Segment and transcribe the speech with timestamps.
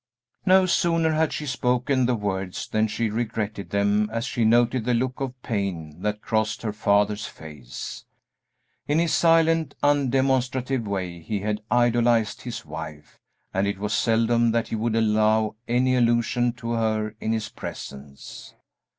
[0.47, 4.95] No sooner had she spoken the words than she regretted them as she noted the
[4.95, 8.05] look of pain that crossed her father's face.
[8.87, 13.19] In his silent, undemonstrative way he had idolized his wife,
[13.53, 18.55] and it was seldom that he would allow any allusion to her in his presence.